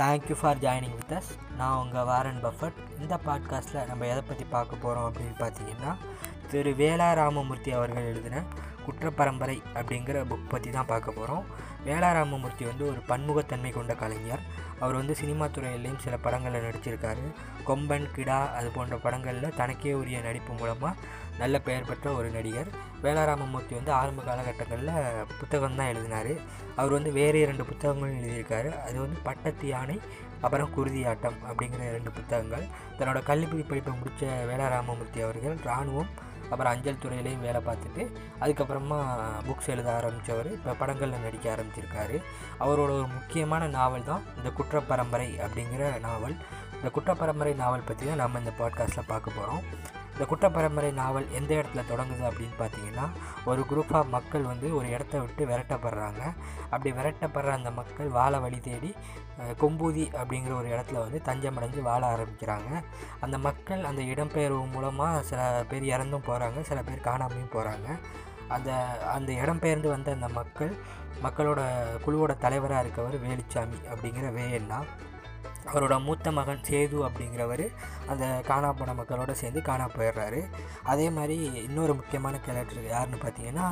[0.00, 3.00] Thank you for joining with us நான் உங்கள் Warren Buffett.
[3.00, 5.92] இந்த பாட்காஸ்ட்டில் நம்ம எதை பற்றி பார்க்க போகிறோம் அப்படின்னு பார்த்தீங்கன்னா
[6.50, 8.42] திரு வேலா ராமமூர்த்தி அவர்கள் எழுதின
[8.86, 11.44] குற்றப்பரம்பரை அப்படிங்கிற புக் பற்றி தான் பார்க்க போகிறோம்
[11.86, 14.42] வேலாராமமூர்த்தி வந்து ஒரு பன்முகத்தன்மை கொண்ட கலைஞர்.
[14.78, 17.24] அவர் வந்து சினிமா துறையிலையும் சில படங்களில் நடிச்சிருக்காரு.
[17.66, 20.94] கொம்பன் கிடா அது போன்ற படங்களில் தனக்கே உரிய நடிப்பு மூலமாக
[21.38, 22.70] நல்ல பெயர் பெற்ற ஒரு நடிகர்.
[23.02, 26.32] வேலாராமமூர்த்தி வந்து ஆரம்ப காலகட்டங்களில் புத்தகம் தான் எழுதினார்.
[26.76, 28.70] அவர் வந்து வேறு இரண்டு புத்தகங்களும் எழுதியிருக்காரு.
[28.86, 30.00] அது வந்து பட்டத்து யானை
[30.40, 32.66] அப்புறம் குருதியாட்டம் அப்படிங்கிற ரெண்டு புத்தகங்கள்.
[32.98, 36.12] தன்னோட கல்வி படிப்பை முடித்த வேலாராமமூர்த்தி அவர்கள் இராணுவம்
[36.52, 38.02] அப்புறம் அஞ்சல் துறையிலையும் வேலை பார்த்துட்டு
[38.40, 38.98] அதுக்கப்புறமா
[39.48, 42.16] புக்ஸ் எழுத ஆரம்பித்தவர் இப்போ படங்களில் நடிக்க ஆரம்பிச்சிருக்காரு.
[42.60, 46.36] அவரோட ஒரு முக்கியமான நாவல் தான் இந்த குற்றப்பரம்பரை அப்படிங்கிற நாவல்.
[46.76, 49.64] இந்த குற்றப்பரம்பரை நாவல் பற்றி தான் நம்ம இந்த பாட்காஸ்ட்டில் பார்க்க போகிறோம்
[50.22, 53.06] இந்த குற்றப்பரம்பரை நாவல் எந்த இடத்துல தொடங்குது அப்படின்னு பார்த்தீங்கன்னா
[53.50, 56.20] ஒரு குரூப்பாக மக்கள் வந்து ஒரு இடத்த விட்டு விரட்டப்படுறாங்க.
[56.74, 58.90] அப்படி விரட்டப்படுற அந்த மக்கள் வாழ வழி தேடி
[59.62, 62.70] கொம்பூதி அப்படிங்கிற ஒரு இடத்துல வந்து தஞ்சமடைஞ்சு வாழ ஆரம்பிக்கிறாங்க.
[63.20, 65.40] அந்த மக்கள் அந்த இடம்பெயர்வு மூலமாக சில
[65.72, 67.98] பேர் இறந்தும் போகிறாங்க சில பேர் காணாமையும் போகிறாங்க
[68.56, 68.70] அந்த
[69.16, 70.72] அந்த இடம்பெயர்ந்து வந்த அந்த மக்கள்
[71.24, 71.60] மக்களோட
[72.06, 74.78] குழுவோட தலைவராக இருக்கவர் வேலுச்சாமி அப்படிங்கிற வேயண்ணா
[75.66, 77.64] அவரோட மூத்த மகன் சேது அப்படிங்கிறவர்
[78.06, 80.40] அந்த காணா போன மக்களோடு சேர்ந்து காணா போயிடுறாரு.
[80.82, 83.68] அதே மாதிரி இன்னொரு முக்கியமான கேரக்டர் யாருன்னு பார்த்தீங்கன்னா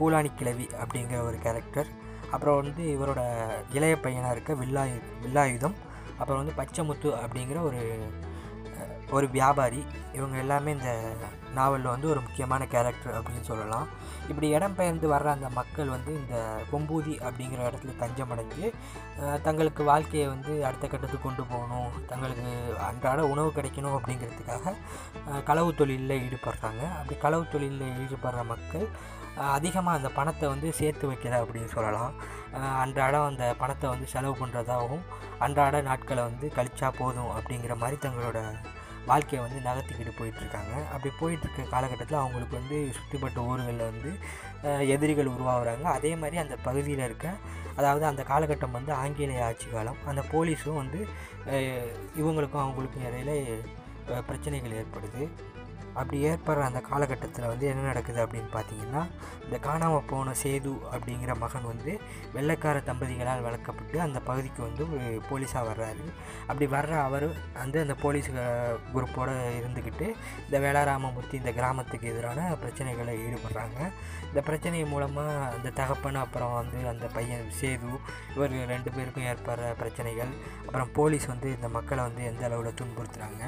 [0.00, 1.86] கூலாணி கிழவி அப்படிங்கிற ஒரு கேரக்டர்
[2.30, 3.20] அப்புறம் வந்து இவரோட
[3.72, 5.76] இளைய பையனாக இருக்க வில்லாயு வில்லாயுதம்.
[6.18, 7.80] அப்புறம் வந்து பச்சைமுத்து அப்படிங்கிற ஒரு
[9.16, 9.80] ஒரு வியாபாரி
[10.16, 10.90] இவங்க எல்லாமே இந்த
[11.56, 13.86] நாவலில் வந்து ஒரு முக்கியமான கேரக்டர் அப்படின்னு சொல்லலாம்.
[14.30, 16.36] இப்படி இடம்பெயர்ந்து வர்ற அந்த மக்கள் வந்து இந்த
[16.70, 18.64] கொம்பூதி அப்படிங்கிற இடத்துல தஞ்சமடைஞ்சு
[19.46, 22.54] தங்களுக்கு வாழ்க்கையை வந்து அடுத்த கட்டத்துக்கு கொண்டு போகணும் தங்களுக்கு
[22.88, 24.74] அன்றாட உணவு கிடைக்கணும் அப்படிங்கிறதுக்காக
[25.50, 26.82] களவு தொழிலில் ஈடுபடுறாங்க.
[26.98, 28.86] அப்படி களவு தொழிலில் ஈடுபடுற மக்கள்
[29.54, 32.12] அதிகமாக அந்த பணத்தை வந்து சேர்த்து வைக்கிறா அப்படின்னு சொல்லலாம்.
[32.82, 35.04] அன்றாடம் அந்த பணத்தை வந்து செலவு பண்ணுறதாகவும்
[35.44, 38.40] அன்றாட நாட்களை வந்து கழிச்சா போதும் அப்படிங்கிற மாதிரி தங்களோட
[39.10, 40.74] வாழ்க்கையை வந்து நகர்த்திக்கிட்டு போயிட்டுருக்காங்க.
[40.94, 44.10] அப்படி போயிட்டுருக்க காலகட்டத்தில் அவங்களுக்கு வந்து சுற்றிப்பட்ட ஊர்களில் வந்து
[44.94, 45.86] எதிரிகள் உருவாகிறாங்க.
[45.98, 47.26] அதே மாதிரி அந்த பகுதியில் இருக்க
[47.80, 51.00] அதாவது அந்த காலகட்டம் வந்து ஆங்கிலேய ஆட்சி காலம் அந்த போலீஸும் வந்து
[52.20, 53.32] இவங்களுக்கும் அவங்களுக்கும் இடையில
[54.28, 55.22] பிரச்சனைகள் ஏற்படுது.
[56.00, 59.02] அப்படி ஏற்படுற அந்த காலகட்டத்தில் வந்து என்ன நடக்குது அப்படின்னு பார்த்தீங்கன்னா
[59.46, 61.92] இந்த காணாமல் போன சேது அப்படிங்கிற மகன் வந்து
[62.36, 66.04] வெள்ளைக்கார தம்பதிகளால் வளர்க்கப்பட்டு அந்த பகுதிக்கு வந்து ஒரு போலீஸாக வர்றாரு.
[66.48, 67.26] அப்படி வர்ற அவர்
[67.62, 68.30] வந்து அந்த போலீஸ்
[68.94, 70.08] குரூப்போடு இருந்துக்கிட்டு
[70.46, 73.78] இந்த வேளாராமமூர்த்தி இந்த கிராமத்துக்கு எதிரான பிரச்சனைகளை ஈடுபடுறாங்க.
[74.30, 77.92] இந்த பிரச்சனை மூலமாக அந்த தகப்பன் அப்புறம் வந்து அந்த பையன் சேது
[78.36, 80.32] இவர் ரெண்டு பேருக்கும் ஏற்படுற பிரச்சனைகள்
[80.66, 83.44] அப்புறம் போலீஸ் வந்து இந்த மக்களை வந்து எந்த அளவில் துன்புறுத்துகிறாங்க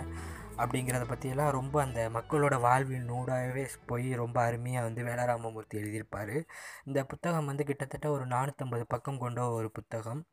[0.59, 6.45] அப்படிங்கிறத பற்றியெல்லாம் ரொம்ப அந்த மக்களோட வாழ்வின் நூடாகவே போய் ரொம்ப அருமையாக வந்து வேலாராமமூர்த்தி எழுதியிருப்பார்.
[6.85, 10.27] இந்த புத்தகம் வந்து கிட்டத்தட்ட ஒரு நானூற்றம்பது பக்கம் கொண்ட ஒரு புத்தகம்.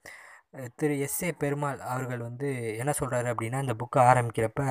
[0.80, 2.48] திரு எஸ் ஏ பெருமாள் அவர்கள் வந்து
[2.82, 4.62] என்ன சொல்கிறாரு அப்படின்னா இந்த புக்கை ஆரம்பிக்கிறப்ப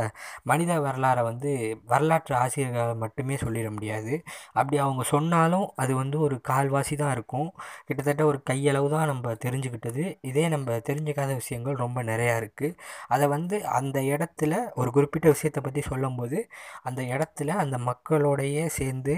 [0.50, 1.50] மனித வரலாறை வந்து
[1.92, 4.14] வரலாற்று ஆசிரியர்களால் மட்டுமே சொல்லிட முடியாது.
[4.52, 7.48] அப்படி அவங்க சொன்னாலும் அது வந்து ஒரு கால்வாசி தான் இருக்கும்.
[7.86, 10.04] கிட்டத்தட்ட ஒரு கையளவு தான் நம்ம தெரிஞ்சுக்கிட்டது.
[10.30, 12.76] இதே நம்ம தெரிஞ்சுக்காத விஷயங்கள் ரொம்ப நிறையா இருக்குது
[13.08, 16.38] அதை வந்து அந்த இடத்துல ஒரு குறிப்பிட்ட விஷயத்தை பற்றி சொல்லும்போது
[16.82, 19.14] அந்த இடத்துல அந்த மக்களோடையே சேர்ந்து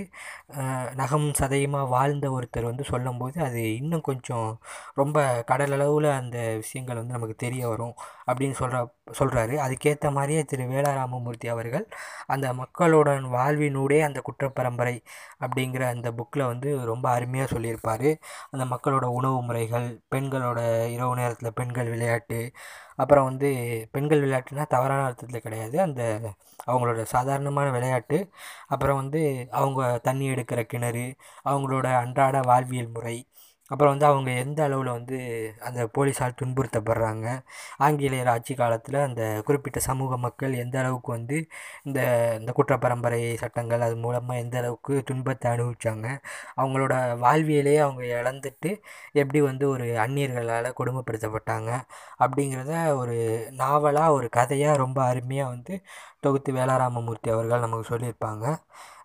[1.01, 4.49] நகம் சதயமாக வாழ்ந்த ஒருத்தர் வந்து சொல்லும்போது அது இன்னும் கொஞ்சம்
[4.95, 5.19] ரொம்ப
[5.51, 7.95] கடலளவில் அந்த விஷயங்கள் வந்து நமக்கு தெரிய வரும்
[8.27, 8.81] அப்படின்னு சொல்கிற
[9.19, 11.85] சொல்கிறாரு அதுக்கேற்ற மாதிரியே திரு வேலாராமமூர்த்தி அவர்கள்
[12.27, 14.97] அந்த மக்களோட வாழ்வினூடே அந்த குற்றப்பரம்பரை
[15.41, 18.09] அப்படிங்கிற அந்த புக்கில் வந்து ரொம்ப அருமையாக சொல்லியிருப்பார்.
[18.51, 20.59] அந்த மக்களோட உணவு முறைகள் பெண்களோட
[20.95, 22.41] இரவு நேரத்தில் பெண்கள் விளையாட்டு
[22.97, 23.49] அப்புறம் வந்து
[23.93, 25.77] பெண்கள் விளையாட்டுனா தவறான அர்த்தத்தில் கிடையாது.
[25.81, 26.03] அந்த
[26.67, 28.19] அவங்களோட சாதாரணமான விளையாட்டு
[28.67, 31.07] அப்புறம் வந்து அவங்க தண்ணி எடுக்கிற கிணறு
[31.45, 33.17] அவங்களோட அன்றாட வாழ்வியல் முறை
[33.71, 35.17] அப்புறம் வந்து அவங்க எந்த அளவில் வந்து
[35.69, 37.27] அந்த போலீஸால் துன்புறுத்தப்படுறாங்க?
[37.79, 41.37] ஆங்கிலேயர் ஆட்சி காலத்தில் அந்த குறிப்பிட்ட சமூக மக்கள் எந்த அளவுக்கு வந்து
[41.85, 42.01] இந்த
[42.41, 46.07] இந்த குற்றப்பரம்பரை சட்டங்கள் அது மூலமாக எந்த அளவுக்கு துன்பத்தை அனுபவித்தாங்க
[46.61, 46.95] அவங்களோட
[47.25, 48.73] வாழ்வியலே அவங்க இழந்துட்டு
[49.15, 51.71] எப்படி வந்து ஒரு அந்நியர்களால் கொடுமைப்படுத்தப்பட்டாங்க?
[52.21, 53.17] அப்படிங்கிறத ஒரு
[53.63, 55.75] நாவலாக ஒரு கதையாக ரொம்ப அருமையாக வந்து
[56.21, 58.45] தொகுத்து வேலாராமமூர்த்தி அவர்கள் நமக்கு சொல்லியிருப்பாங்க.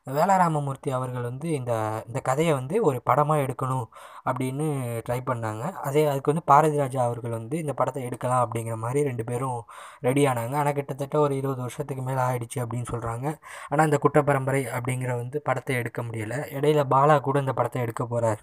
[0.08, 1.72] வேலாராமமூர்த்தி அவர்கள் வந்து இந்த
[2.08, 3.86] இந்த கதையை வந்து ஒரு படமாக எடுக்கணும்
[4.30, 4.66] அப்படின்னு
[5.08, 5.64] ட்ரை பண்ணாங்க.
[5.88, 9.60] அதே அதுக்கு வந்து பாரதி ராஜா அவர்கள் வந்து இந்த படத்தை எடுக்கலாம் அப்படிங்கிற மாதிரி ரெண்டு பேரும்
[10.08, 10.56] ரெடி ஆனாங்க.
[10.62, 13.28] ஆனால் கிட்டத்தட்ட ஒரு இருபது வருஷத்துக்கு மேலே ஆயிடுச்சு அப்படின்னு சொல்கிறாங்க
[13.72, 16.40] ஆனால் இந்த குற்றப்பரம்பரை அப்படிங்கிற வந்து படத்தை எடுக்க முடியலை.
[16.58, 18.42] இடையில பாலா கூட இந்த படத்தை எடுக்க போகிறார்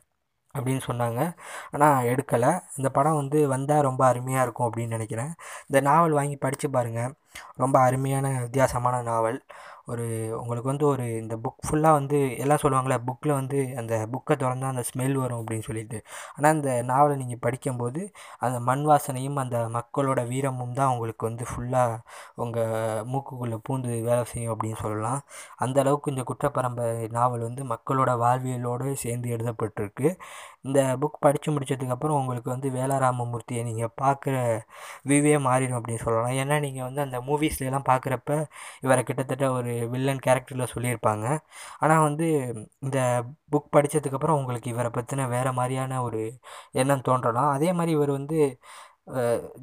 [0.55, 1.21] அப்படின்னு சொன்னாங்க.
[1.75, 2.53] ஆனால் எடுக்கலை.
[2.79, 5.33] இந்த படம் வந்து வந்தால் ரொம்ப அருமையாக இருக்கும் அப்படின்னு நினைக்கிறேன்.
[5.69, 7.13] இந்த நாவல் வாங்கி படித்து பாருங்கள்
[7.63, 9.39] ரொம்ப அருமையான வித்தியாசமான நாவல்.
[9.89, 10.05] ஒரு
[10.41, 14.85] உங்களுக்கு வந்து ஒரு இந்த புக் ஃபுல்லாக வந்து எல்லாம் சொல்லுவாங்கள்ல புக்கில் வந்து அந்த புக்கை திறந்தா அந்த
[14.91, 15.99] ஸ்மெல் வரும் அப்படின்னு சொல்லிட்டு.
[16.37, 18.03] ஆனால் அந்த நாவலை நீங்கள் படிக்கும்போது
[18.47, 21.97] அந்த மண் வாசனையும் அந்த மக்களோட வீரமும் தான் உங்களுக்கு வந்து ஃபுல்லாக
[22.45, 22.75] உங்கள்
[23.13, 25.21] மூக்குக்குள்ளே பூந்து வேலை செய்யும் அப்படின்னு சொல்லலாம்.
[25.57, 30.09] அந்த அளவுக்கு இந்த குற்றப்பரம்பரை நாவல் வந்து மக்களோட வாழ்வியலோடு சேர்ந்து எழுதப்பட்டிருக்கு.
[30.69, 34.37] இந்த புக் படித்து முடித்ததுக்கப்புறம் உங்களுக்கு வந்து வேலாராமமூர்த்தியை நீங்கள் பார்க்குற
[35.09, 36.35] வியூவே மாறிடும் அப்படின்னு சொல்லலாம்.
[36.43, 38.31] ஏன்னா நீங்கள் வந்து அந்த மூவிஸ்லாம் பார்க்குறப்ப
[38.87, 41.27] இவரை கிட்டத்தட்ட ஒரு வில்லன் கேரக்டரில் சொல்லியிருப்பாங்க.
[41.81, 42.29] ஆனால் வந்து
[42.87, 42.99] இந்த
[43.53, 46.23] புக் படித்ததுக்கப்புறம் உங்களுக்கு இவரை பற்றின வேறு மாதிரியான ஒரு
[46.83, 47.51] எண்ணம் தோன்றலாம்.
[47.57, 48.39] அதே மாதிரி இவர் வந்து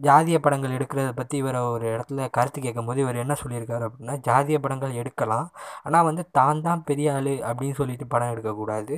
[0.05, 4.97] ஜாதிய படங்கள் எடுக்கிறத பற்றி இவரை ஒரு இடத்துல கருத்து கேட்கும்போது இவர் என்ன சொல்லியிருக்காரு அப்படின்னா ஜாதிய படங்கள்
[5.01, 5.47] எடுக்கலாம்.
[5.87, 8.95] ஆனால் வந்து தான் தான் பெரிய ஆள் அப்படின்னு சொல்லிட்டு படம் எடுக்கக்கூடாது.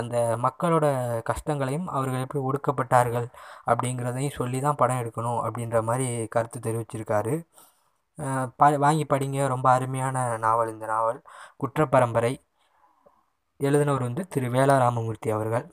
[0.00, 0.16] அந்த
[0.46, 0.86] மக்களோட
[1.30, 3.28] கஷ்டங்களையும் அவர்கள் எப்படி ஒடுக்கப்பட்டார்கள்
[3.70, 6.06] அப்படிங்கிறதையும் சொல்லி தான் படம் எடுக்கணும் அப்படின்ற மாதிரி
[6.36, 7.34] கருத்து தெரிவிச்சிருக்காரு.
[8.60, 9.38] ப வாங்கி படிங்க.
[9.54, 11.20] ரொம்ப அருமையான நாவல் இந்த நாவல்.
[11.62, 12.32] குற்றப்பரம்பரை.
[13.60, 14.48] எழுதினவர் வந்து திரு.
[14.56, 15.66] வேலா ராமமூர்த்தி அவர்கள்.